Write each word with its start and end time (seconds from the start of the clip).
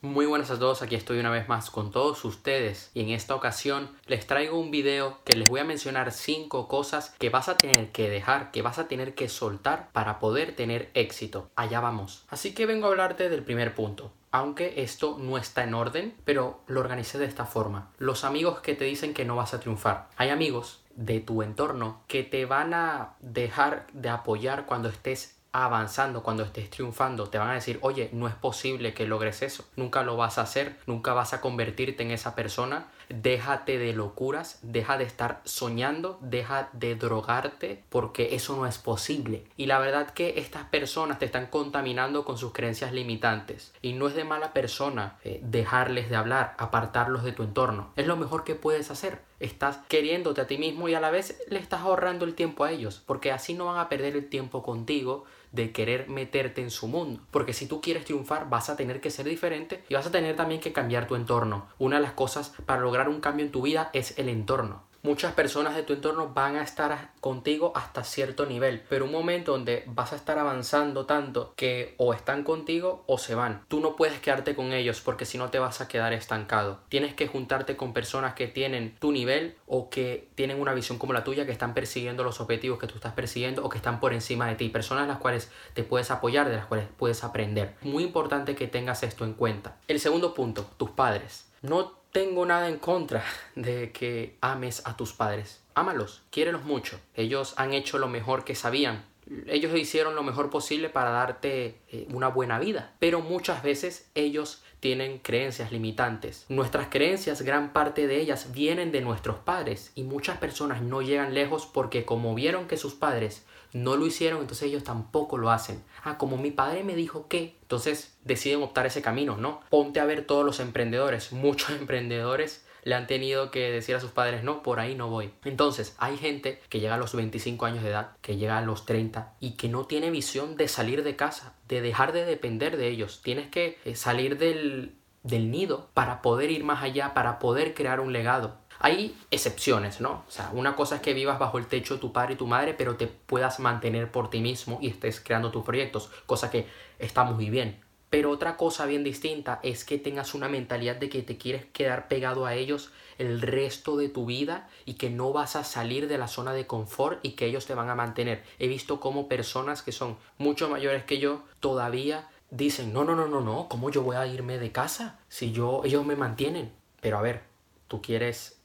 Muy 0.00 0.26
buenas 0.26 0.52
a 0.52 0.58
todos, 0.60 0.80
aquí 0.80 0.94
estoy 0.94 1.18
una 1.18 1.32
vez 1.32 1.48
más 1.48 1.70
con 1.70 1.90
todos 1.90 2.24
ustedes 2.24 2.92
y 2.94 3.00
en 3.00 3.08
esta 3.08 3.34
ocasión 3.34 3.90
les 4.06 4.28
traigo 4.28 4.56
un 4.56 4.70
video 4.70 5.18
que 5.24 5.36
les 5.36 5.48
voy 5.48 5.58
a 5.58 5.64
mencionar 5.64 6.12
5 6.12 6.68
cosas 6.68 7.16
que 7.18 7.30
vas 7.30 7.48
a 7.48 7.56
tener 7.56 7.90
que 7.90 8.08
dejar, 8.08 8.52
que 8.52 8.62
vas 8.62 8.78
a 8.78 8.86
tener 8.86 9.16
que 9.16 9.28
soltar 9.28 9.90
para 9.90 10.20
poder 10.20 10.54
tener 10.54 10.92
éxito. 10.94 11.50
Allá 11.56 11.80
vamos. 11.80 12.26
Así 12.28 12.54
que 12.54 12.64
vengo 12.64 12.86
a 12.86 12.90
hablarte 12.90 13.28
del 13.28 13.42
primer 13.42 13.74
punto. 13.74 14.12
Aunque 14.30 14.84
esto 14.84 15.16
no 15.18 15.36
está 15.36 15.64
en 15.64 15.74
orden, 15.74 16.14
pero 16.24 16.60
lo 16.68 16.78
organicé 16.78 17.18
de 17.18 17.26
esta 17.26 17.44
forma. 17.44 17.90
Los 17.98 18.22
amigos 18.22 18.60
que 18.60 18.76
te 18.76 18.84
dicen 18.84 19.14
que 19.14 19.24
no 19.24 19.34
vas 19.34 19.52
a 19.52 19.58
triunfar. 19.58 20.10
Hay 20.16 20.28
amigos 20.28 20.84
de 20.94 21.18
tu 21.18 21.42
entorno 21.42 22.04
que 22.06 22.22
te 22.22 22.44
van 22.44 22.72
a 22.72 23.16
dejar 23.18 23.88
de 23.92 24.10
apoyar 24.10 24.64
cuando 24.66 24.90
estés 24.90 25.37
avanzando, 25.52 26.22
cuando 26.22 26.42
estés 26.42 26.70
triunfando, 26.70 27.28
te 27.28 27.38
van 27.38 27.50
a 27.50 27.54
decir, 27.54 27.78
oye, 27.82 28.10
no 28.12 28.28
es 28.28 28.34
posible 28.34 28.94
que 28.94 29.06
logres 29.06 29.42
eso, 29.42 29.64
nunca 29.76 30.02
lo 30.02 30.16
vas 30.16 30.38
a 30.38 30.42
hacer, 30.42 30.78
nunca 30.86 31.14
vas 31.14 31.32
a 31.32 31.40
convertirte 31.40 32.02
en 32.02 32.10
esa 32.10 32.34
persona, 32.34 32.88
déjate 33.08 33.78
de 33.78 33.92
locuras, 33.92 34.58
deja 34.62 34.98
de 34.98 35.04
estar 35.04 35.40
soñando, 35.44 36.18
deja 36.20 36.70
de 36.72 36.94
drogarte, 36.94 37.84
porque 37.88 38.34
eso 38.34 38.56
no 38.56 38.66
es 38.66 38.78
posible. 38.78 39.44
Y 39.56 39.66
la 39.66 39.78
verdad 39.78 40.10
que 40.10 40.34
estas 40.38 40.64
personas 40.64 41.18
te 41.18 41.24
están 41.24 41.46
contaminando 41.46 42.24
con 42.24 42.38
sus 42.38 42.52
creencias 42.52 42.92
limitantes. 42.92 43.72
Y 43.82 43.92
no 43.92 44.08
es 44.08 44.14
de 44.14 44.24
mala 44.24 44.52
persona 44.52 45.18
eh, 45.24 45.40
dejarles 45.42 46.10
de 46.10 46.16
hablar, 46.16 46.54
apartarlos 46.58 47.24
de 47.24 47.32
tu 47.32 47.42
entorno. 47.42 47.92
Es 47.96 48.06
lo 48.06 48.16
mejor 48.16 48.44
que 48.44 48.54
puedes 48.54 48.90
hacer. 48.90 49.20
Estás 49.40 49.78
queriéndote 49.88 50.40
a 50.40 50.46
ti 50.46 50.58
mismo 50.58 50.88
y 50.88 50.94
a 50.94 51.00
la 51.00 51.10
vez 51.10 51.40
le 51.48 51.60
estás 51.60 51.82
ahorrando 51.82 52.24
el 52.24 52.34
tiempo 52.34 52.64
a 52.64 52.72
ellos, 52.72 53.02
porque 53.06 53.30
así 53.30 53.54
no 53.54 53.66
van 53.66 53.78
a 53.78 53.88
perder 53.88 54.16
el 54.16 54.28
tiempo 54.28 54.62
contigo 54.64 55.24
de 55.52 55.72
querer 55.72 56.08
meterte 56.08 56.60
en 56.60 56.70
su 56.70 56.88
mundo. 56.88 57.20
Porque 57.30 57.52
si 57.52 57.66
tú 57.66 57.80
quieres 57.80 58.04
triunfar 58.04 58.48
vas 58.48 58.70
a 58.70 58.76
tener 58.76 59.00
que 59.00 59.10
ser 59.10 59.26
diferente 59.26 59.82
y 59.88 59.94
vas 59.94 60.06
a 60.06 60.10
tener 60.10 60.36
también 60.36 60.60
que 60.60 60.72
cambiar 60.72 61.06
tu 61.06 61.14
entorno. 61.14 61.68
Una 61.78 61.96
de 61.96 62.02
las 62.02 62.12
cosas 62.12 62.54
para 62.66 62.80
lograr 62.80 63.08
un 63.08 63.20
cambio 63.20 63.44
en 63.44 63.52
tu 63.52 63.62
vida 63.62 63.90
es 63.92 64.18
el 64.18 64.28
entorno. 64.28 64.87
Muchas 65.08 65.32
personas 65.32 65.74
de 65.74 65.84
tu 65.84 65.94
entorno 65.94 66.34
van 66.34 66.56
a 66.56 66.62
estar 66.62 67.12
contigo 67.22 67.72
hasta 67.74 68.04
cierto 68.04 68.44
nivel, 68.44 68.82
pero 68.90 69.06
un 69.06 69.10
momento 69.10 69.52
donde 69.52 69.82
vas 69.86 70.12
a 70.12 70.16
estar 70.16 70.38
avanzando 70.38 71.06
tanto 71.06 71.54
que 71.56 71.94
o 71.96 72.12
están 72.12 72.44
contigo 72.44 73.04
o 73.06 73.16
se 73.16 73.34
van. 73.34 73.64
Tú 73.68 73.80
no 73.80 73.96
puedes 73.96 74.20
quedarte 74.20 74.54
con 74.54 74.74
ellos 74.74 75.00
porque 75.00 75.24
si 75.24 75.38
no 75.38 75.48
te 75.48 75.58
vas 75.58 75.80
a 75.80 75.88
quedar 75.88 76.12
estancado. 76.12 76.80
Tienes 76.90 77.14
que 77.14 77.26
juntarte 77.26 77.74
con 77.74 77.94
personas 77.94 78.34
que 78.34 78.48
tienen 78.48 78.96
tu 78.98 79.10
nivel 79.10 79.56
o 79.66 79.88
que 79.88 80.28
tienen 80.34 80.60
una 80.60 80.74
visión 80.74 80.98
como 80.98 81.14
la 81.14 81.24
tuya, 81.24 81.46
que 81.46 81.52
están 81.52 81.72
persiguiendo 81.72 82.22
los 82.22 82.42
objetivos 82.42 82.78
que 82.78 82.86
tú 82.86 82.96
estás 82.96 83.14
persiguiendo 83.14 83.64
o 83.64 83.70
que 83.70 83.78
están 83.78 84.00
por 84.00 84.12
encima 84.12 84.46
de 84.46 84.56
ti. 84.56 84.68
Personas 84.68 85.08
las 85.08 85.16
cuales 85.16 85.50
te 85.72 85.84
puedes 85.84 86.10
apoyar, 86.10 86.50
de 86.50 86.56
las 86.56 86.66
cuales 86.66 86.86
puedes 86.98 87.24
aprender. 87.24 87.76
Muy 87.80 88.04
importante 88.04 88.54
que 88.54 88.68
tengas 88.68 89.02
esto 89.02 89.24
en 89.24 89.32
cuenta. 89.32 89.78
El 89.88 90.00
segundo 90.00 90.34
punto, 90.34 90.68
tus 90.76 90.90
padres. 90.90 91.46
No 91.62 91.97
tengo 92.12 92.46
nada 92.46 92.68
en 92.68 92.78
contra 92.78 93.24
de 93.54 93.92
que 93.92 94.36
ames 94.40 94.82
a 94.86 94.96
tus 94.96 95.12
padres. 95.12 95.60
Ámalos, 95.74 96.22
quiérelos 96.30 96.64
mucho. 96.64 96.98
Ellos 97.14 97.54
han 97.56 97.72
hecho 97.72 97.98
lo 97.98 98.08
mejor 98.08 98.44
que 98.44 98.54
sabían. 98.54 99.04
Ellos 99.46 99.76
hicieron 99.76 100.14
lo 100.14 100.22
mejor 100.22 100.48
posible 100.48 100.88
para 100.88 101.10
darte 101.10 101.80
eh, 101.90 102.06
una 102.12 102.28
buena 102.28 102.58
vida. 102.58 102.94
Pero 102.98 103.20
muchas 103.20 103.62
veces 103.62 104.10
ellos 104.14 104.62
tienen 104.80 105.18
creencias 105.18 105.70
limitantes. 105.70 106.46
Nuestras 106.48 106.88
creencias, 106.88 107.42
gran 107.42 107.72
parte 107.72 108.06
de 108.06 108.20
ellas 108.20 108.52
vienen 108.52 108.92
de 108.92 109.00
nuestros 109.00 109.36
padres 109.38 109.92
y 109.94 110.04
muchas 110.04 110.38
personas 110.38 110.82
no 110.82 111.02
llegan 111.02 111.34
lejos 111.34 111.66
porque 111.66 112.04
como 112.04 112.34
vieron 112.34 112.68
que 112.68 112.76
sus 112.76 112.94
padres 112.94 113.44
no 113.72 113.96
lo 113.96 114.06
hicieron, 114.06 114.40
entonces 114.40 114.68
ellos 114.68 114.84
tampoco 114.84 115.38
lo 115.38 115.50
hacen. 115.50 115.82
Ah, 116.04 116.18
como 116.18 116.36
mi 116.36 116.50
padre 116.50 116.84
me 116.84 116.94
dijo 116.94 117.28
que, 117.28 117.56
entonces 117.62 118.16
deciden 118.24 118.62
optar 118.62 118.86
ese 118.86 119.02
camino, 119.02 119.36
¿no? 119.36 119.60
Ponte 119.70 120.00
a 120.00 120.04
ver 120.04 120.26
todos 120.26 120.44
los 120.44 120.60
emprendedores, 120.60 121.32
muchos 121.32 121.70
emprendedores 121.70 122.64
le 122.84 122.94
han 122.94 123.06
tenido 123.06 123.50
que 123.50 123.70
decir 123.70 123.94
a 123.96 124.00
sus 124.00 124.12
padres, 124.12 124.44
no, 124.44 124.62
por 124.62 124.80
ahí 124.80 124.94
no 124.94 125.08
voy. 125.08 125.30
Entonces, 125.44 125.94
hay 125.98 126.16
gente 126.16 126.60
que 126.68 126.80
llega 126.80 126.94
a 126.94 126.98
los 126.98 127.14
25 127.14 127.66
años 127.66 127.82
de 127.82 127.90
edad, 127.90 128.12
que 128.22 128.36
llega 128.36 128.56
a 128.56 128.62
los 128.62 128.86
30 128.86 129.34
y 129.40 129.52
que 129.52 129.68
no 129.68 129.84
tiene 129.84 130.10
visión 130.10 130.56
de 130.56 130.68
salir 130.68 131.02
de 131.02 131.16
casa, 131.16 131.54
de 131.68 131.82
dejar 131.82 132.12
de 132.12 132.24
depender 132.24 132.76
de 132.76 132.88
ellos. 132.88 133.20
Tienes 133.22 133.48
que 133.48 133.78
eh, 133.84 133.94
salir 133.94 134.38
del, 134.38 134.94
del 135.22 135.50
nido 135.50 135.90
para 135.92 136.22
poder 136.22 136.50
ir 136.50 136.64
más 136.64 136.82
allá, 136.82 137.14
para 137.14 137.38
poder 137.38 137.74
crear 137.74 138.00
un 138.00 138.12
legado. 138.12 138.56
Hay 138.80 139.16
excepciones, 139.30 140.00
¿no? 140.00 140.24
O 140.26 140.30
sea, 140.30 140.50
una 140.52 140.76
cosa 140.76 140.96
es 140.96 141.02
que 141.02 141.14
vivas 141.14 141.38
bajo 141.38 141.58
el 141.58 141.66
techo 141.66 141.94
de 141.94 142.00
tu 142.00 142.12
padre 142.12 142.34
y 142.34 142.36
tu 142.36 142.46
madre, 142.46 142.74
pero 142.74 142.96
te 142.96 143.06
puedas 143.06 143.58
mantener 143.58 144.10
por 144.10 144.30
ti 144.30 144.40
mismo 144.40 144.78
y 144.80 144.88
estés 144.88 145.20
creando 145.20 145.50
tus 145.50 145.64
proyectos, 145.64 146.10
cosa 146.26 146.50
que 146.50 146.66
está 146.98 147.24
muy 147.24 147.50
bien. 147.50 147.80
Pero 148.10 148.30
otra 148.30 148.56
cosa 148.56 148.86
bien 148.86 149.04
distinta 149.04 149.60
es 149.62 149.84
que 149.84 149.98
tengas 149.98 150.34
una 150.34 150.48
mentalidad 150.48 150.96
de 150.96 151.10
que 151.10 151.22
te 151.22 151.36
quieres 151.36 151.66
quedar 151.66 152.08
pegado 152.08 152.46
a 152.46 152.54
ellos 152.54 152.90
el 153.18 153.42
resto 153.42 153.96
de 153.96 154.08
tu 154.08 154.24
vida 154.24 154.68
y 154.86 154.94
que 154.94 155.10
no 155.10 155.32
vas 155.32 155.56
a 155.56 155.64
salir 155.64 156.08
de 156.08 156.16
la 156.16 156.28
zona 156.28 156.54
de 156.54 156.66
confort 156.66 157.18
y 157.22 157.32
que 157.32 157.46
ellos 157.46 157.66
te 157.66 157.74
van 157.74 157.90
a 157.90 157.94
mantener. 157.94 158.44
He 158.58 158.68
visto 158.68 158.98
como 159.00 159.28
personas 159.28 159.82
que 159.82 159.92
son 159.92 160.16
mucho 160.38 160.70
mayores 160.70 161.04
que 161.04 161.18
yo 161.18 161.42
todavía 161.60 162.28
dicen, 162.50 162.94
no, 162.94 163.04
no, 163.04 163.14
no, 163.14 163.28
no, 163.28 163.42
no, 163.42 163.68
¿cómo 163.68 163.90
yo 163.90 164.02
voy 164.02 164.16
a 164.16 164.26
irme 164.26 164.58
de 164.58 164.72
casa 164.72 165.18
si 165.28 165.52
yo, 165.52 165.82
ellos 165.84 166.06
me 166.06 166.16
mantienen? 166.16 166.72
Pero 167.02 167.18
a 167.18 167.22
ver, 167.22 167.42
tú 167.88 168.00
quieres 168.00 168.57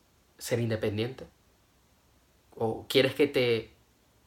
ser 0.43 0.59
independiente? 0.59 1.25
¿O 2.57 2.85
quieres 2.89 3.15
que 3.15 3.27
te 3.27 3.71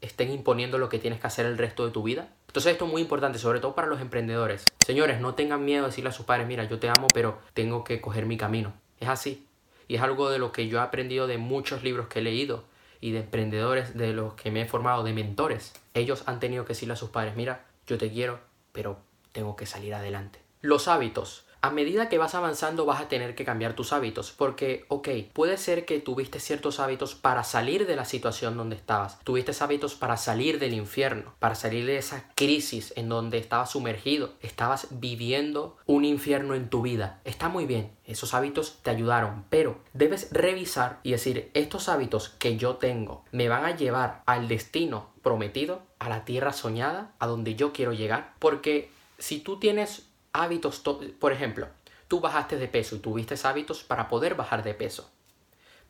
estén 0.00 0.30
imponiendo 0.30 0.78
lo 0.78 0.88
que 0.88 0.98
tienes 0.98 1.20
que 1.20 1.26
hacer 1.26 1.44
el 1.44 1.58
resto 1.58 1.84
de 1.84 1.92
tu 1.92 2.02
vida? 2.02 2.30
Entonces 2.46 2.72
esto 2.72 2.86
es 2.86 2.90
muy 2.90 3.02
importante, 3.02 3.38
sobre 3.38 3.60
todo 3.60 3.74
para 3.74 3.86
los 3.86 4.00
emprendedores. 4.00 4.64
Señores, 4.86 5.20
no 5.20 5.34
tengan 5.34 5.66
miedo 5.66 5.82
de 5.82 5.88
decirle 5.88 6.08
a 6.08 6.14
sus 6.14 6.24
padres, 6.24 6.46
mira, 6.46 6.64
yo 6.64 6.78
te 6.78 6.88
amo, 6.88 7.06
pero 7.12 7.38
tengo 7.52 7.84
que 7.84 8.00
coger 8.00 8.24
mi 8.24 8.38
camino. 8.38 8.72
Es 8.98 9.08
así. 9.08 9.46
Y 9.88 9.96
es 9.96 10.00
algo 10.00 10.30
de 10.30 10.38
lo 10.38 10.52
que 10.52 10.68
yo 10.68 10.78
he 10.78 10.80
aprendido 10.80 11.26
de 11.26 11.36
muchos 11.36 11.82
libros 11.82 12.08
que 12.08 12.20
he 12.20 12.22
leído 12.22 12.64
y 13.02 13.10
de 13.10 13.20
emprendedores 13.20 13.94
de 13.94 14.14
los 14.14 14.32
que 14.34 14.50
me 14.50 14.62
he 14.62 14.66
formado, 14.66 15.04
de 15.04 15.12
mentores. 15.12 15.74
Ellos 15.92 16.22
han 16.24 16.40
tenido 16.40 16.64
que 16.64 16.70
decirle 16.70 16.94
a 16.94 16.96
sus 16.96 17.10
padres, 17.10 17.36
mira, 17.36 17.66
yo 17.86 17.98
te 17.98 18.10
quiero, 18.10 18.40
pero 18.72 19.00
tengo 19.32 19.54
que 19.54 19.66
salir 19.66 19.94
adelante. 19.94 20.40
Los 20.62 20.88
hábitos 20.88 21.45
a 21.66 21.70
medida 21.70 22.08
que 22.08 22.18
vas 22.18 22.34
avanzando 22.34 22.86
vas 22.86 23.00
a 23.00 23.08
tener 23.08 23.34
que 23.34 23.44
cambiar 23.44 23.74
tus 23.74 23.92
hábitos, 23.92 24.32
porque, 24.32 24.84
ok, 24.88 25.08
puede 25.32 25.56
ser 25.56 25.84
que 25.84 25.98
tuviste 25.98 26.38
ciertos 26.38 26.78
hábitos 26.78 27.14
para 27.14 27.42
salir 27.42 27.86
de 27.86 27.96
la 27.96 28.04
situación 28.04 28.56
donde 28.56 28.76
estabas, 28.76 29.18
tuviste 29.24 29.52
hábitos 29.60 29.94
para 29.94 30.16
salir 30.16 30.58
del 30.58 30.74
infierno, 30.74 31.34
para 31.38 31.54
salir 31.54 31.84
de 31.84 31.98
esa 31.98 32.30
crisis 32.34 32.92
en 32.96 33.08
donde 33.08 33.38
estabas 33.38 33.70
sumergido, 33.70 34.34
estabas 34.40 34.86
viviendo 34.90 35.76
un 35.86 36.04
infierno 36.04 36.54
en 36.54 36.68
tu 36.68 36.82
vida. 36.82 37.20
Está 37.24 37.48
muy 37.48 37.66
bien, 37.66 37.90
esos 38.04 38.32
hábitos 38.32 38.78
te 38.82 38.90
ayudaron, 38.90 39.44
pero 39.50 39.80
debes 39.92 40.28
revisar 40.30 41.00
y 41.02 41.12
decir, 41.12 41.50
estos 41.54 41.88
hábitos 41.88 42.28
que 42.28 42.56
yo 42.56 42.76
tengo 42.76 43.24
me 43.32 43.48
van 43.48 43.64
a 43.64 43.76
llevar 43.76 44.22
al 44.26 44.46
destino 44.46 45.10
prometido, 45.22 45.82
a 45.98 46.08
la 46.08 46.24
tierra 46.24 46.52
soñada, 46.52 47.12
a 47.18 47.26
donde 47.26 47.56
yo 47.56 47.72
quiero 47.72 47.92
llegar, 47.92 48.34
porque 48.38 48.90
si 49.18 49.40
tú 49.40 49.58
tienes 49.58 50.08
hábitos, 50.42 50.82
por 51.18 51.32
ejemplo, 51.32 51.68
tú 52.08 52.20
bajaste 52.20 52.56
de 52.56 52.68
peso 52.68 52.96
y 52.96 53.00
tuviste 53.00 53.34
hábitos 53.44 53.82
para 53.82 54.08
poder 54.08 54.34
bajar 54.34 54.62
de 54.62 54.74
peso. 54.74 55.10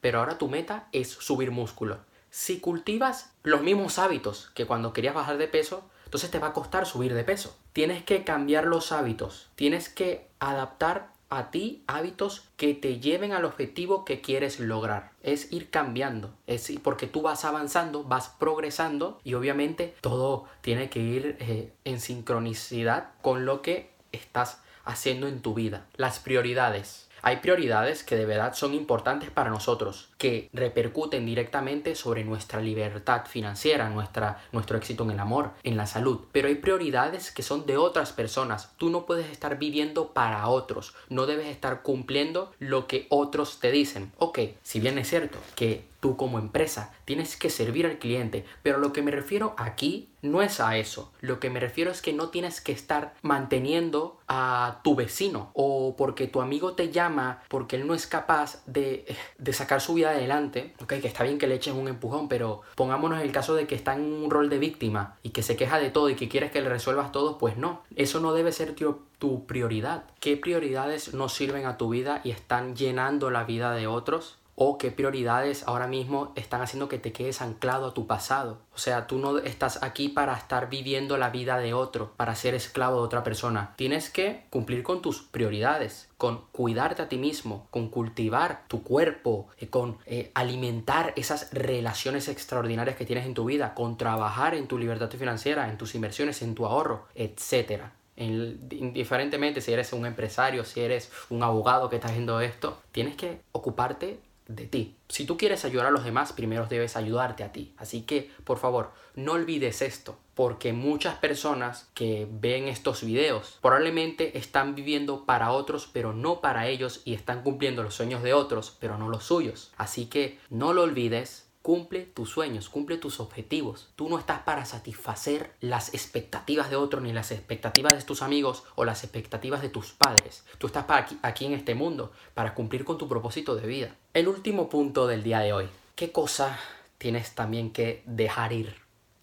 Pero 0.01 0.21
ahora 0.21 0.39
tu 0.39 0.49
meta 0.49 0.89
es 0.93 1.09
subir 1.09 1.51
músculo. 1.51 1.99
Si 2.31 2.61
cultivas 2.61 3.33
los 3.43 3.63
mismos 3.63 3.99
hábitos 3.99 4.51
que 4.55 4.67
cuando 4.67 4.93
querías 4.93 5.15
bajar 5.15 5.39
de 5.39 5.49
peso, 5.49 5.89
entonces 6.05 6.31
te 6.31 6.39
va 6.39 6.49
a 6.49 6.53
costar 6.53 6.87
subir 6.87 7.15
de 7.15 7.25
peso. 7.25 7.57
Tienes 7.73 8.05
que 8.05 8.25
cambiar 8.25 8.67
los 8.67 8.93
hábitos. 8.93 9.49
Tienes 9.57 9.89
que 9.89 10.29
adaptar 10.39 11.17
a 11.29 11.51
ti 11.51 11.83
hábitos 11.87 12.49
que 12.57 12.75
te 12.75 13.01
lleven 13.01 13.33
al 13.33 13.45
objetivo 13.45 14.05
que 14.05 14.21
quieres 14.21 14.61
lograr. 14.61 15.13
Es 15.23 15.53
ir 15.53 15.71
cambiando, 15.71 16.35
es 16.47 16.73
porque 16.83 17.07
tú 17.07 17.23
vas 17.23 17.45
avanzando, 17.45 18.05
vas 18.05 18.29
progresando 18.29 19.19
y 19.25 19.35
obviamente 19.35 19.97
todo 20.01 20.45
tiene 20.61 20.89
que 20.89 21.01
ir 21.01 21.37
eh, 21.41 21.73
en 21.85 22.01
sincronicidad 22.01 23.11
con 23.23 23.45
lo 23.45 23.63
que 23.63 23.96
estás 24.17 24.59
haciendo 24.85 25.29
en 25.29 25.43
tu 25.43 25.55
vida. 25.55 25.87
Las 25.97 26.19
prioridades. 26.19 27.07
Hay 27.23 27.39
prioridades 27.39 28.05
que 28.05 28.15
de 28.15 28.25
verdad 28.25 28.55
son 28.55 28.73
importantes 28.73 29.31
para 29.31 29.51
nosotros, 29.51 30.11
que 30.17 30.49
repercuten 30.53 31.27
directamente 31.27 31.97
sobre 31.97 32.23
nuestra 32.23 32.61
libertad 32.61 33.27
financiera, 33.27 33.89
nuestra, 33.89 34.45
nuestro 34.53 34.77
éxito 34.77 35.03
en 35.03 35.11
el 35.11 35.19
amor, 35.19 35.51
en 35.65 35.77
la 35.77 35.87
salud. 35.87 36.21
Pero 36.31 36.47
hay 36.47 36.55
prioridades 36.55 37.33
que 37.33 37.43
son 37.43 37.67
de 37.67 37.79
otras 37.79 38.13
personas. 38.13 38.71
Tú 38.77 38.91
no 38.91 39.07
puedes 39.07 39.29
estar 39.29 39.59
viviendo 39.59 40.13
para 40.13 40.47
otros, 40.47 40.95
no 41.09 41.27
debes 41.27 41.49
estar 41.49 41.83
cumpliendo 41.83 42.53
lo 42.61 42.87
que 42.87 43.07
otros 43.11 43.59
te 43.59 43.73
dicen. 43.73 44.13
Ok, 44.19 44.39
si 44.63 44.79
bien 44.79 44.97
es 44.99 45.09
cierto 45.09 45.39
que 45.57 45.85
tú 46.07 46.17
como 46.17 46.39
empresa, 46.39 46.95
tienes 47.05 47.37
que 47.37 47.51
servir 47.51 47.85
al 47.85 47.99
cliente, 47.99 48.45
pero 48.63 48.79
lo 48.79 48.93
que 48.93 49.03
me 49.03 49.11
refiero 49.11 49.57
aquí 49.59 50.09
no 50.23 50.41
es 50.41 50.61
a 50.61 50.77
eso, 50.77 51.13
lo 51.21 51.41
que 51.41 51.51
me 51.51 51.59
refiero 51.59 51.91
es 51.91 52.01
que 52.01 52.13
no 52.13 52.29
tienes 52.29 52.61
que 52.61 52.71
estar 52.71 53.15
manteniendo 53.23 54.21
a 54.29 54.83
tu 54.85 54.95
vecino 54.95 55.51
o 55.53 55.97
porque 55.97 56.29
tu 56.29 56.41
amigo 56.41 56.75
te 56.75 56.93
llama 56.93 57.43
porque 57.49 57.75
él 57.75 57.89
no 57.89 57.95
es 57.95 58.07
capaz 58.07 58.65
de, 58.67 59.05
de 59.39 59.53
sacar 59.53 59.81
su 59.81 59.95
vida 59.95 60.11
adelante, 60.11 60.75
ok, 60.81 60.95
que 61.01 61.09
está 61.09 61.25
bien 61.25 61.39
que 61.39 61.49
le 61.49 61.57
eches 61.57 61.75
un 61.75 61.89
empujón, 61.89 62.29
pero 62.29 62.61
pongámonos 62.77 63.21
el 63.21 63.33
caso 63.33 63.57
de 63.57 63.67
que 63.67 63.75
está 63.75 63.95
en 63.95 64.03
un 64.03 64.31
rol 64.31 64.49
de 64.49 64.61
víctima 64.61 65.19
y 65.25 65.31
que 65.31 65.43
se 65.43 65.57
queja 65.57 65.81
de 65.81 65.91
todo 65.91 66.09
y 66.09 66.15
que 66.15 66.29
quieres 66.29 66.53
que 66.53 66.61
le 66.61 66.69
resuelvas 66.69 67.11
todo, 67.11 67.37
pues 67.37 67.57
no, 67.57 67.83
eso 67.97 68.21
no 68.21 68.33
debe 68.33 68.53
ser 68.53 68.77
tu 68.77 69.47
prioridad. 69.47 70.05
¿Qué 70.21 70.37
prioridades 70.37 71.15
no 71.15 71.29
sirven 71.29 71.67
a 71.67 71.77
tu 71.77 71.89
vida 71.89 72.21
y 72.23 72.31
están 72.31 72.77
llenando 72.77 73.31
la 73.31 73.43
vida 73.43 73.73
de 73.73 73.89
otros? 73.89 74.39
O 74.57 74.79
qué 74.79 74.91
prioridades 74.91 75.63
ahora 75.69 75.87
mismo 75.87 76.33
están 76.35 76.63
haciendo 76.63 76.89
que 76.89 76.99
te 76.99 77.13
quedes 77.13 77.43
anclado 77.43 77.87
a 77.87 77.95
tu 77.95 78.07
pasado. 78.07 78.59
O 78.75 78.79
sea, 78.79 79.07
tú 79.07 79.19
no 79.19 79.39
estás 79.39 79.83
aquí 79.83 80.09
para 80.09 80.35
estar 80.35 80.71
viviendo 80.71 81.19
la 81.19 81.31
vida 81.31 81.59
de 81.59 81.75
otro, 81.75 82.13
para 82.17 82.35
ser 82.35 82.55
esclavo 82.55 82.97
de 82.97 83.03
otra 83.03 83.23
persona. 83.23 83.75
Tienes 83.77 84.09
que 84.09 84.47
cumplir 84.49 84.83
con 84.83 85.03
tus 85.03 85.23
prioridades, 85.23 86.09
con 86.17 86.47
cuidarte 86.53 87.03
a 87.03 87.09
ti 87.09 87.19
mismo, 87.19 87.69
con 87.71 87.91
cultivar 87.91 88.65
tu 88.67 88.83
cuerpo, 88.83 89.49
eh, 89.59 89.69
con 89.69 89.99
eh, 90.07 90.31
alimentar 90.35 91.13
esas 91.17 91.53
relaciones 91.53 92.29
extraordinarias 92.29 92.97
que 92.97 93.05
tienes 93.05 93.27
en 93.27 93.35
tu 93.35 93.45
vida, 93.45 93.75
con 93.75 93.99
trabajar 93.99 94.55
en 94.55 94.69
tu 94.69 94.79
libertad 94.79 95.11
financiera, 95.11 95.69
en 95.69 95.77
tus 95.77 95.95
inversiones, 95.95 96.41
en 96.41 96.55
tu 96.55 96.65
ahorro, 96.65 97.07
etc. 97.15 97.83
indiferentemente 98.17 99.61
si 99.61 99.75
eres 99.75 99.93
un 99.93 100.07
empresario, 100.07 100.65
si 100.65 100.81
eres 100.81 101.13
un 101.29 101.43
abogado 101.43 101.91
que 101.91 101.97
está 101.97 102.09
haciendo 102.09 102.41
esto, 102.41 102.81
tienes 102.91 103.17
que 103.17 103.43
ocuparte 103.53 104.21
de 104.49 104.67
ti. 104.67 104.97
Si 105.09 105.25
tú 105.25 105.37
quieres 105.37 105.65
ayudar 105.65 105.87
a 105.87 105.91
los 105.91 106.05
demás, 106.05 106.33
primero 106.33 106.67
debes 106.67 106.97
ayudarte 106.97 107.45
a 107.45 107.53
ti. 107.53 107.75
Así 107.77 108.03
que, 108.03 108.31
por 108.45 108.59
favor, 108.59 108.93
no 109.15 109.33
olvides 109.33 109.83
esto, 109.83 110.19
porque 110.35 110.73
muchas 110.73 111.17
personas 111.17 111.89
que 111.95 112.29
ven 112.31 112.69
estos 112.69 113.03
videos 113.03 113.59
probablemente 113.61 114.39
están 114.39 114.75
viviendo 114.75 115.25
para 115.25 115.51
otros, 115.51 115.89
pero 115.93 116.13
no 116.13 116.41
para 116.41 116.69
ellos, 116.69 117.03
y 117.05 117.15
están 117.15 117.43
cumpliendo 117.43 117.83
los 117.83 117.95
sueños 117.95 118.23
de 118.23 118.35
otros, 118.35 118.77
pero 118.79 118.99
no 118.99 119.09
los 119.09 119.25
suyos. 119.25 119.73
Así 119.77 120.07
que 120.07 120.39
no 120.51 120.73
lo 120.73 120.83
olvides, 120.83 121.46
Cumple 121.67 122.03
tus 122.03 122.31
sueños, 122.31 122.69
cumple 122.69 122.97
tus 122.97 123.19
objetivos. 123.19 123.89
Tú 123.97 124.09
no 124.09 124.21
estás 124.21 124.43
para 124.43 124.65
satisfacer 124.65 125.51
las 125.61 125.93
expectativas 125.95 126.71
de 126.71 126.77
otros, 126.77 127.03
ni 127.03 127.13
las 127.13 127.33
expectativas 127.33 127.93
de 127.93 128.05
tus 128.05 128.23
amigos 128.23 128.63
o 128.77 128.85
las 128.85 129.03
expectativas 129.03 129.63
de 129.63 129.69
tus 129.69 129.91
padres. 129.91 130.45
Tú 130.59 130.69
estás 130.69 130.85
para 130.85 131.01
aquí, 131.01 131.19
aquí 131.23 131.45
en 131.45 131.55
este 131.55 131.75
mundo 131.75 132.13
para 132.35 132.55
cumplir 132.55 132.85
con 132.85 132.99
tu 132.99 133.09
propósito 133.09 133.57
de 133.57 133.67
vida. 133.67 133.97
El 134.15 134.29
último 134.29 134.69
punto 134.69 135.09
del 135.09 135.25
día 135.25 135.41
de 135.41 135.53
hoy. 135.53 135.69
¿Qué 135.97 136.13
cosa 136.13 136.57
tienes 136.99 137.35
también 137.35 137.73
que 137.73 138.05
dejar 138.07 138.53
ir 138.53 138.77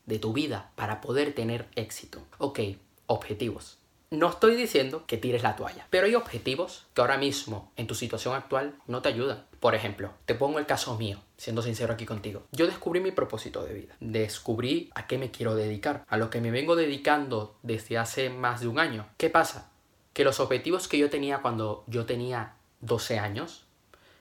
de 0.06 0.20
tu 0.20 0.34
vida 0.34 0.70
para 0.76 1.00
poder 1.00 1.34
tener 1.34 1.70
éxito? 1.76 2.20
Ok, 2.40 2.60
objetivos. 3.08 3.78
No 4.14 4.30
estoy 4.30 4.56
diciendo 4.56 5.06
que 5.08 5.18
tires 5.18 5.42
la 5.42 5.56
toalla, 5.56 5.88
pero 5.90 6.06
hay 6.06 6.14
objetivos 6.14 6.86
que 6.94 7.02
ahora 7.02 7.18
mismo 7.18 7.72
en 7.78 7.88
tu 7.88 7.96
situación 7.96 8.36
actual 8.36 8.76
no 8.86 9.02
te 9.02 9.10
ayudan. 9.10 9.44
Por 9.60 9.74
ejemplo, 9.74 10.12
te 10.26 10.36
pongo 10.36 10.60
el 10.60 10.68
caso 10.68 10.96
mío, 11.00 11.18
siendo 11.44 11.62
sincero 11.62 11.92
aquí 11.92 12.06
contigo. 12.06 12.44
Yo 12.54 12.68
descubrí 12.68 13.02
mi 13.02 13.12
propósito 13.12 13.66
de 13.66 13.74
vida, 13.74 13.96
descubrí 14.00 14.90
a 14.96 15.08
qué 15.08 15.18
me 15.18 15.30
quiero 15.30 15.56
dedicar, 15.56 16.06
a 16.08 16.16
lo 16.16 16.30
que 16.30 16.40
me 16.40 16.52
vengo 16.52 16.78
dedicando 16.78 17.58
desde 17.64 17.98
hace 17.98 18.30
más 18.30 18.62
de 18.62 18.70
un 18.70 18.80
año. 18.80 19.10
¿Qué 19.18 19.30
pasa? 19.30 19.70
Que 20.14 20.24
los 20.24 20.40
objetivos 20.40 20.88
que 20.88 20.98
yo 20.98 21.10
tenía 21.10 21.42
cuando 21.42 21.84
yo 21.88 22.06
tenía 22.06 22.54
12 22.80 23.20
años, 23.20 23.66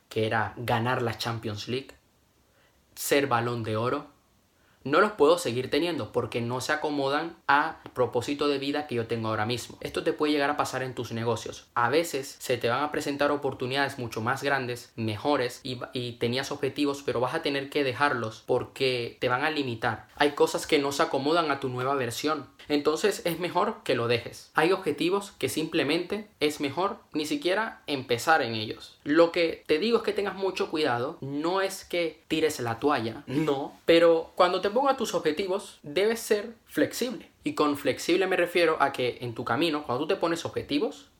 que 0.08 0.26
era 0.26 0.54
ganar 0.56 1.00
la 1.00 1.16
Champions 1.16 1.68
League, 1.68 1.90
ser 2.96 3.28
balón 3.28 3.62
de 3.62 3.76
oro, 3.76 4.08
no 4.84 5.00
los 5.00 5.12
puedo 5.12 5.38
seguir 5.38 5.70
teniendo 5.70 6.12
porque 6.12 6.40
no 6.40 6.60
se 6.60 6.72
acomodan 6.72 7.36
a 7.48 7.78
propósito 7.94 8.48
de 8.48 8.58
vida 8.58 8.86
que 8.86 8.94
yo 8.96 9.06
tengo 9.06 9.28
ahora 9.28 9.46
mismo. 9.46 9.78
Esto 9.80 10.02
te 10.02 10.12
puede 10.12 10.32
llegar 10.32 10.50
a 10.50 10.56
pasar 10.56 10.82
en 10.82 10.94
tus 10.94 11.12
negocios. 11.12 11.66
A 11.74 11.88
veces 11.90 12.36
se 12.38 12.56
te 12.56 12.68
van 12.68 12.82
a 12.82 12.92
presentar 12.92 13.30
oportunidades 13.30 13.98
mucho 13.98 14.20
más 14.20 14.42
grandes, 14.42 14.92
mejores 14.96 15.60
y, 15.62 15.80
y 15.92 16.12
tenías 16.12 16.52
objetivos, 16.52 17.02
pero 17.04 17.20
vas 17.20 17.34
a 17.34 17.42
tener 17.42 17.70
que 17.70 17.84
dejarlos 17.84 18.42
porque 18.46 19.16
te 19.20 19.28
van 19.28 19.44
a 19.44 19.50
limitar. 19.50 20.08
Hay 20.16 20.32
cosas 20.32 20.66
que 20.66 20.78
no 20.78 20.92
se 20.92 21.02
acomodan 21.02 21.50
a 21.50 21.60
tu 21.60 21.68
nueva 21.68 21.94
versión 21.94 22.46
entonces 22.68 23.22
es 23.24 23.38
mejor 23.38 23.82
que 23.84 23.94
lo 23.94 24.08
dejes. 24.08 24.50
Hay 24.54 24.72
objetivos 24.72 25.32
que 25.32 25.48
simplemente 25.48 26.28
es 26.40 26.60
mejor 26.60 26.96
ni 27.12 27.26
siquiera 27.26 27.82
empezar 27.86 28.42
en 28.42 28.54
ellos. 28.54 28.98
Lo 29.04 29.32
que 29.32 29.64
te 29.66 29.78
digo 29.78 29.98
es 29.98 30.02
que 30.02 30.12
tengas 30.12 30.36
mucho 30.36 30.70
cuidado, 30.70 31.18
no 31.20 31.60
es 31.60 31.84
que 31.84 32.22
tires 32.28 32.60
la 32.60 32.78
toalla, 32.78 33.24
no, 33.26 33.78
pero 33.84 34.32
cuando 34.34 34.60
te 34.60 34.68
pongas 34.72 34.96
tus 34.96 35.14
objetivos 35.14 35.78
debes 35.82 36.20
ser 36.20 36.54
flexible. 36.66 37.30
Y 37.44 37.54
con 37.54 37.76
flexible 37.76 38.26
me 38.26 38.36
refiero 38.36 38.76
a 38.80 38.92
que 38.92 39.18
en 39.20 39.34
tu 39.34 39.44
camino, 39.44 39.84
cuando 39.84 40.04
tú 40.04 40.14
te 40.14 40.20
pones 40.20 40.44
objetivos, 40.44 41.10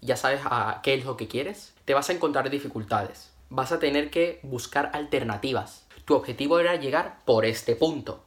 ya 0.00 0.16
sabes 0.16 0.40
a 0.44 0.80
qué 0.82 0.94
es 0.94 1.04
lo 1.04 1.16
que 1.16 1.28
quieres, 1.28 1.74
te 1.84 1.94
vas 1.94 2.10
a 2.10 2.12
encontrar 2.12 2.50
dificultades. 2.50 3.32
Vas 3.48 3.72
a 3.72 3.78
tener 3.78 4.10
que 4.10 4.40
buscar 4.42 4.90
alternativas. 4.92 5.86
Tu 6.04 6.14
objetivo 6.14 6.58
era 6.58 6.76
llegar 6.76 7.20
por 7.24 7.44
este 7.44 7.76
punto. 7.76 8.24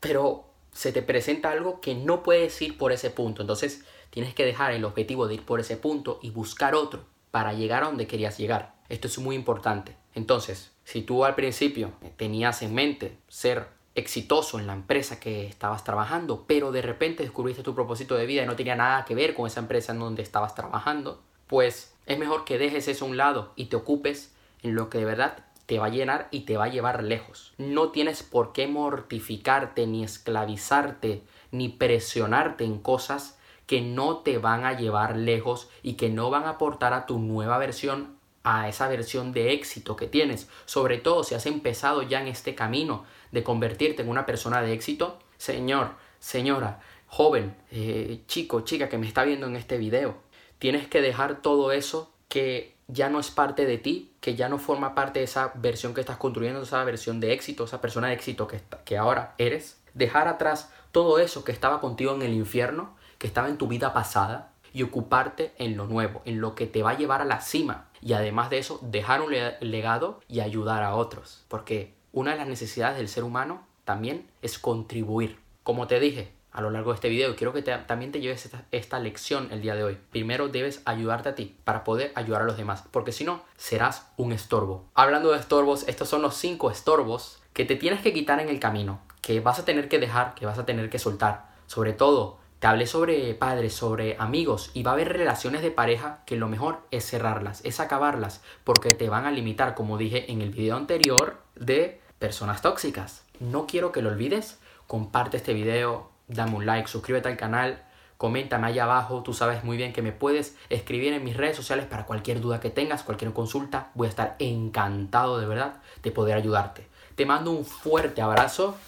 Pero 0.00 0.46
se 0.72 0.92
te 0.92 1.02
presenta 1.02 1.50
algo 1.50 1.80
que 1.80 1.94
no 1.94 2.22
puedes 2.22 2.60
ir 2.60 2.76
por 2.76 2.92
ese 2.92 3.10
punto. 3.10 3.42
Entonces 3.42 3.84
tienes 4.10 4.34
que 4.34 4.44
dejar 4.44 4.72
el 4.72 4.84
objetivo 4.84 5.28
de 5.28 5.34
ir 5.34 5.44
por 5.44 5.60
ese 5.60 5.76
punto 5.76 6.18
y 6.22 6.30
buscar 6.30 6.74
otro 6.74 7.04
para 7.30 7.52
llegar 7.52 7.84
a 7.84 7.86
donde 7.86 8.06
querías 8.06 8.38
llegar. 8.38 8.74
Esto 8.88 9.06
es 9.08 9.18
muy 9.18 9.36
importante. 9.36 9.96
Entonces, 10.14 10.72
si 10.84 11.02
tú 11.02 11.24
al 11.24 11.34
principio 11.34 11.92
tenías 12.16 12.62
en 12.62 12.74
mente 12.74 13.18
ser 13.28 13.68
exitoso 13.94 14.58
en 14.58 14.66
la 14.66 14.72
empresa 14.72 15.20
que 15.20 15.46
estabas 15.46 15.84
trabajando, 15.84 16.44
pero 16.46 16.72
de 16.72 16.82
repente 16.82 17.22
descubriste 17.22 17.62
tu 17.62 17.74
propósito 17.74 18.16
de 18.16 18.26
vida 18.26 18.42
y 18.42 18.46
no 18.46 18.56
tenía 18.56 18.76
nada 18.76 19.04
que 19.04 19.14
ver 19.14 19.34
con 19.34 19.46
esa 19.46 19.60
empresa 19.60 19.92
en 19.92 20.00
donde 20.00 20.22
estabas 20.22 20.54
trabajando, 20.54 21.22
pues 21.46 21.94
es 22.06 22.18
mejor 22.18 22.44
que 22.44 22.58
dejes 22.58 22.88
eso 22.88 23.04
a 23.04 23.08
un 23.08 23.16
lado 23.16 23.52
y 23.56 23.66
te 23.66 23.76
ocupes 23.76 24.34
en 24.62 24.74
lo 24.74 24.90
que 24.90 24.98
de 24.98 25.04
verdad 25.04 25.44
te 25.66 25.78
va 25.78 25.86
a 25.86 25.90
llenar 25.90 26.28
y 26.30 26.40
te 26.40 26.56
va 26.56 26.64
a 26.64 26.68
llevar 26.68 27.02
lejos. 27.02 27.54
No 27.58 27.90
tienes 27.90 28.22
por 28.22 28.52
qué 28.52 28.66
mortificarte, 28.66 29.86
ni 29.86 30.04
esclavizarte, 30.04 31.22
ni 31.50 31.68
presionarte 31.68 32.64
en 32.64 32.78
cosas 32.78 33.38
que 33.66 33.80
no 33.80 34.18
te 34.18 34.38
van 34.38 34.66
a 34.66 34.76
llevar 34.76 35.16
lejos 35.16 35.70
y 35.82 35.94
que 35.94 36.10
no 36.10 36.28
van 36.30 36.44
a 36.44 36.50
aportar 36.50 36.92
a 36.92 37.06
tu 37.06 37.18
nueva 37.18 37.56
versión, 37.56 38.18
a 38.44 38.68
esa 38.68 38.86
versión 38.88 39.32
de 39.32 39.52
éxito 39.52 39.96
que 39.96 40.06
tienes. 40.06 40.48
Sobre 40.66 40.98
todo 40.98 41.24
si 41.24 41.34
has 41.34 41.46
empezado 41.46 42.02
ya 42.02 42.20
en 42.20 42.28
este 42.28 42.54
camino 42.54 43.04
de 43.32 43.42
convertirte 43.42 44.02
en 44.02 44.10
una 44.10 44.26
persona 44.26 44.62
de 44.62 44.72
éxito. 44.72 45.18
Señor, 45.38 45.94
señora, 46.20 46.80
joven, 47.08 47.56
eh, 47.70 48.22
chico, 48.26 48.60
chica 48.60 48.88
que 48.88 48.98
me 48.98 49.08
está 49.08 49.24
viendo 49.24 49.46
en 49.46 49.56
este 49.56 49.78
video, 49.78 50.16
tienes 50.58 50.86
que 50.86 51.00
dejar 51.00 51.42
todo 51.42 51.72
eso 51.72 52.12
que 52.28 52.76
ya 52.86 53.08
no 53.08 53.18
es 53.18 53.30
parte 53.30 53.66
de 53.66 53.78
ti, 53.78 54.12
que 54.20 54.34
ya 54.34 54.48
no 54.48 54.58
forma 54.58 54.94
parte 54.94 55.20
de 55.20 55.24
esa 55.24 55.52
versión 55.54 55.94
que 55.94 56.00
estás 56.00 56.18
construyendo, 56.18 56.62
esa 56.62 56.84
versión 56.84 57.20
de 57.20 57.32
éxito, 57.32 57.64
esa 57.64 57.80
persona 57.80 58.08
de 58.08 58.14
éxito 58.14 58.46
que, 58.46 58.60
que 58.84 58.98
ahora 58.98 59.34
eres. 59.38 59.80
Dejar 59.94 60.28
atrás 60.28 60.72
todo 60.92 61.18
eso 61.18 61.44
que 61.44 61.52
estaba 61.52 61.80
contigo 61.80 62.14
en 62.14 62.22
el 62.22 62.34
infierno, 62.34 62.94
que 63.18 63.26
estaba 63.26 63.48
en 63.48 63.56
tu 63.56 63.68
vida 63.68 63.92
pasada, 63.94 64.53
y 64.74 64.82
ocuparte 64.82 65.54
en 65.56 65.78
lo 65.78 65.86
nuevo, 65.86 66.20
en 66.26 66.42
lo 66.42 66.54
que 66.54 66.66
te 66.66 66.82
va 66.82 66.90
a 66.90 66.98
llevar 66.98 67.22
a 67.22 67.24
la 67.24 67.40
cima. 67.40 67.86
Y 68.02 68.12
además 68.12 68.50
de 68.50 68.58
eso, 68.58 68.80
dejar 68.82 69.22
un 69.22 69.32
legado 69.60 70.20
y 70.28 70.40
ayudar 70.40 70.82
a 70.82 70.96
otros. 70.96 71.44
Porque 71.48 71.94
una 72.12 72.32
de 72.32 72.36
las 72.36 72.48
necesidades 72.48 72.98
del 72.98 73.08
ser 73.08 73.24
humano 73.24 73.66
también 73.84 74.28
es 74.42 74.58
contribuir. 74.58 75.38
Como 75.62 75.86
te 75.86 76.00
dije, 76.00 76.32
a 76.50 76.60
lo 76.60 76.70
largo 76.70 76.90
de 76.90 76.96
este 76.96 77.08
video 77.08 77.34
quiero 77.34 77.52
que 77.52 77.62
también 77.62 78.12
te 78.12 78.20
lleves 78.20 78.48
esta, 78.72 78.98
lección 78.98 79.48
el 79.52 79.62
día 79.62 79.74
de 79.74 79.84
hoy. 79.84 79.98
Primero 80.10 80.48
debes 80.48 80.82
ayudarte 80.84 81.28
a 81.28 81.34
ti 81.34 81.56
para 81.64 81.84
poder 81.84 82.12
ayudar 82.16 82.42
a 82.42 82.44
los 82.44 82.56
demás, 82.56 82.84
porque 82.90 83.12
si 83.12 83.24
no, 83.24 83.42
serás 83.56 84.08
un 84.16 84.32
estorbo. 84.32 84.84
Hablando 84.94 85.30
de 85.30 85.38
estorbos, 85.38 85.86
estos 85.88 86.08
son 86.08 86.22
los 86.22 86.34
cinco 86.34 86.70
estorbos 86.70 87.40
que 87.52 87.64
te 87.64 87.76
tienes 87.76 88.02
que 88.02 88.12
quitar 88.12 88.40
en 88.40 88.48
el 88.48 88.60
camino, 88.60 89.00
que 89.20 89.40
vas 89.40 89.58
a 89.60 89.64
tener 89.64 89.88
que 89.88 89.98
dejar, 89.98 90.34
que 90.34 90.46
vas 90.46 90.58
a 90.58 90.66
tener 90.66 90.90
que 90.90 90.98
soltar. 90.98 91.54
Sobre 91.66 91.92
todo, 91.92 92.38
te 92.64 92.68
hablé 92.68 92.86
sobre 92.86 93.34
padres, 93.34 93.74
sobre 93.74 94.16
amigos 94.18 94.70
y 94.72 94.84
va 94.84 94.92
a 94.92 94.94
haber 94.94 95.12
relaciones 95.12 95.60
de 95.60 95.70
pareja 95.70 96.20
que 96.24 96.36
lo 96.36 96.48
mejor 96.48 96.78
es 96.90 97.04
cerrarlas, 97.04 97.60
es 97.62 97.78
acabarlas, 97.78 98.40
porque 98.64 98.88
te 98.88 99.10
van 99.10 99.26
a 99.26 99.30
limitar, 99.30 99.74
como 99.74 99.98
dije 99.98 100.32
en 100.32 100.40
el 100.40 100.48
video 100.48 100.78
anterior, 100.78 101.42
de 101.56 102.00
personas 102.18 102.62
tóxicas. 102.62 103.22
No 103.38 103.66
quiero 103.66 103.92
que 103.92 104.00
lo 104.00 104.08
olvides, 104.08 104.58
comparte 104.86 105.36
este 105.36 105.52
video, 105.52 106.10
dame 106.26 106.56
un 106.56 106.64
like, 106.64 106.88
suscríbete 106.88 107.28
al 107.28 107.36
canal, 107.36 107.84
coméntame 108.16 108.68
allá 108.68 108.84
abajo, 108.84 109.22
tú 109.22 109.34
sabes 109.34 109.62
muy 109.62 109.76
bien 109.76 109.92
que 109.92 110.00
me 110.00 110.12
puedes 110.12 110.56
escribir 110.70 111.12
en 111.12 111.22
mis 111.22 111.36
redes 111.36 111.56
sociales 111.56 111.84
para 111.84 112.06
cualquier 112.06 112.40
duda 112.40 112.60
que 112.60 112.70
tengas, 112.70 113.02
cualquier 113.02 113.34
consulta, 113.34 113.90
voy 113.92 114.06
a 114.06 114.10
estar 114.10 114.36
encantado 114.38 115.38
de 115.38 115.46
verdad 115.46 115.82
de 116.02 116.10
poder 116.12 116.38
ayudarte. 116.38 116.88
Te 117.14 117.26
mando 117.26 117.50
un 117.50 117.66
fuerte 117.66 118.22
abrazo 118.22 118.78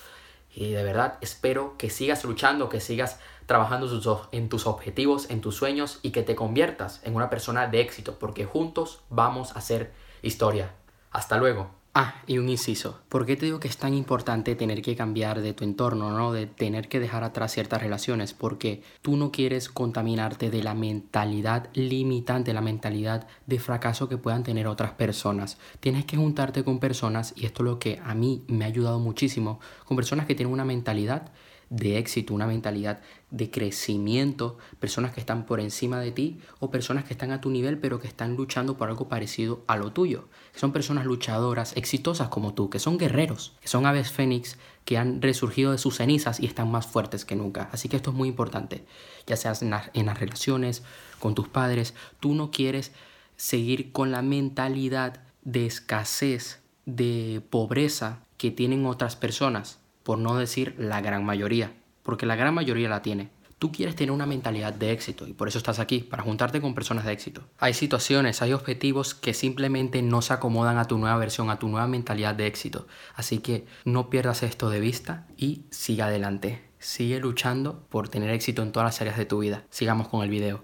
y 0.57 0.73
de 0.73 0.83
verdad 0.83 1.19
espero 1.21 1.77
que 1.77 1.91
sigas 1.91 2.25
luchando, 2.25 2.71
que 2.71 2.81
sigas 2.81 3.21
trabajando 3.45 3.87
en 4.33 4.49
tus 4.49 4.67
objetivos, 4.67 5.29
en 5.31 5.43
tus 5.43 5.55
sueños 5.55 6.01
y 6.03 6.11
que 6.11 6.23
te 6.23 6.35
conviertas 6.35 7.01
en 7.05 7.15
una 7.15 7.29
persona 7.29 7.67
de 7.67 7.83
éxito, 7.83 8.19
porque 8.19 8.47
juntos 8.47 9.03
vamos 9.11 9.55
a 9.55 9.59
hacer 9.59 9.93
historia. 10.23 10.73
Hasta 11.11 11.37
luego. 11.37 11.76
Ah, 11.99 12.17
y 12.27 12.37
un 12.37 12.51
inciso. 12.51 13.01
¿Por 13.09 13.25
qué 13.25 13.37
te 13.37 13.47
digo 13.47 13.59
que 13.59 13.69
es 13.69 13.79
tan 13.79 13.95
importante 13.95 14.55
tener 14.55 14.83
que 14.83 14.95
cambiar 14.95 15.41
de 15.41 15.55
tu 15.55 15.65
entorno, 15.65 16.11
¿no? 16.11 16.31
De 16.31 16.45
tener 16.45 16.91
que 16.91 17.01
dejar 17.01 17.25
atrás 17.25 17.53
ciertas 17.53 17.81
relaciones? 17.81 18.35
Porque 18.35 18.83
tú 19.01 19.17
no 19.17 19.33
quieres 19.33 19.71
contaminarte 19.71 20.51
de 20.51 20.63
la 20.63 20.75
mentalidad 20.75 21.71
limitante, 21.73 22.53
la 22.53 22.61
mentalidad 22.61 23.27
de 23.47 23.59
fracaso 23.59 24.11
que 24.11 24.19
puedan 24.19 24.43
tener 24.43 24.67
otras 24.67 24.93
personas. 24.93 25.57
Tienes 25.81 26.05
que 26.05 26.19
juntarte 26.19 26.65
con 26.65 26.81
personas, 26.81 27.33
y 27.35 27.47
esto 27.47 27.63
es 27.63 27.71
lo 27.71 27.79
que 27.79 27.99
a 28.05 28.15
mí 28.15 28.45
me 28.47 28.67
ha 28.67 28.69
ayudado 28.69 28.99
muchísimo, 28.99 29.59
con 29.87 29.97
personas 29.97 30.27
que 30.27 30.35
tienen 30.35 30.53
una 30.53 30.67
mentalidad 30.67 31.33
de 31.69 31.99
éxito, 31.99 32.33
una 32.33 32.47
mentalidad 32.47 33.01
de 33.31 33.51
crecimiento, 33.51 34.57
personas 34.79 35.13
que 35.13 35.21
están 35.21 35.47
por 35.47 35.59
encima 35.59 35.99
de 35.99 36.13
ti 36.13 36.39
o 36.61 36.71
personas 36.71 37.05
que 37.05 37.13
están 37.13 37.33
a 37.33 37.41
tu 37.41 37.51
nivel 37.51 37.79
pero 37.79 38.01
que 38.01 38.07
están 38.07 38.37
luchando 38.37 38.77
por 38.77 38.89
algo 38.89 39.09
parecido 39.09 39.65
a 39.67 39.77
lo 39.77 39.93
tuyo. 39.93 40.29
Son 40.55 40.73
personas 40.73 41.07
luchadoras, 41.07 41.77
exitosas 41.77 42.29
como 42.29 42.55
tú, 42.55 42.71
que 42.71 42.79
son 42.79 42.99
guerreros, 42.99 43.57
que 43.61 43.69
son 43.69 43.85
aves 43.85 44.13
fénix, 44.13 44.59
que 44.85 44.97
han 44.97 45.21
resurgido 45.21 45.73
de 45.73 45.79
sus 45.79 45.97
cenizas 45.97 46.39
y 46.39 46.47
están 46.47 46.71
más 46.71 46.87
fuertes 46.87 47.25
que 47.25 47.35
nunca. 47.35 47.69
Así 47.73 47.89
que 47.89 47.97
esto 47.97 48.11
es 48.11 48.17
muy 48.17 48.29
importante, 48.29 48.85
ya 49.27 49.37
seas 49.37 49.63
en, 49.63 49.75
en 49.93 50.07
las 50.07 50.21
relaciones, 50.21 50.85
con 51.19 51.35
tus 51.35 51.49
padres, 51.49 51.95
tú 52.21 52.35
no 52.35 52.51
quieres 52.51 52.93
seguir 53.37 53.91
con 53.91 54.13
la 54.13 54.23
mentalidad 54.23 55.21
de 55.43 55.67
escasez, 55.67 56.61
de 56.85 57.43
pobreza 57.51 58.21
que 58.39 58.51
tienen 58.51 58.87
otras 58.87 59.17
personas 59.17 59.79
por 60.07 60.19
no 60.19 60.37
decir 60.37 60.77
la 60.79 61.01
gran 61.01 61.25
mayoría, 61.25 61.73
porque 62.05 62.27
la 62.27 62.37
gran 62.37 62.55
mayoría 62.55 62.89
la 62.89 63.03
tiene. 63.03 63.31
Tú 63.59 63.73
quieres 63.73 63.97
tener 63.97 64.13
una 64.13 64.25
mentalidad 64.25 64.73
de 64.73 64.93
éxito 64.93 65.27
y 65.27 65.33
por 65.33 65.49
eso 65.49 65.59
estás 65.59 65.81
aquí, 65.81 65.99
para 65.99 66.23
juntarte 66.23 66.61
con 66.61 66.77
personas 66.77 67.05
de 67.05 67.13
éxito. 67.13 67.43
Hay 67.59 67.75
situaciones, 67.75 68.41
hay 68.41 68.53
objetivos 68.53 69.17
que 69.17 69.35
simplemente 69.35 70.03
no 70.03 70.23
se 70.23 70.33
acomodan 70.33 70.79
a 70.79 70.85
tu 70.85 70.97
nueva 70.97 71.17
versión, 71.17 71.51
a 71.51 71.59
tu 71.59 71.67
nueva 71.67 71.89
mentalidad 71.89 72.37
de 72.37 72.47
éxito. 72.47 72.87
Así 73.17 73.39
que 73.39 73.67
no 73.85 74.09
pierdas 74.09 74.45
esto 74.45 74.71
de 74.71 74.79
vista 74.79 75.27
y 75.37 75.65
sigue 75.71 76.03
adelante. 76.03 76.63
Sigue 76.79 77.19
luchando 77.19 77.85
por 77.89 78.09
tener 78.09 78.31
éxito 78.31 78.63
en 78.63 78.71
todas 78.71 78.87
las 78.87 79.01
áreas 79.01 79.17
de 79.17 79.27
tu 79.27 79.41
vida. 79.41 79.65
Sigamos 79.71 80.07
con 80.07 80.23
el 80.23 80.31
video. 80.31 80.63